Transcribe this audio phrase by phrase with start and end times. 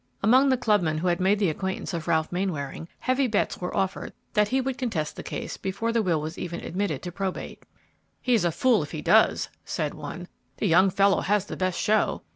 [0.23, 4.13] Among the clubmen who had made the acquaintance of Ralph Mainwaring, heavy bets were offered
[4.33, 7.61] that he would contest the case before the will was even admitted to probate.
[8.19, 10.27] "He is a fool if he does," said one;
[10.57, 12.23] "the young fellow has the best show."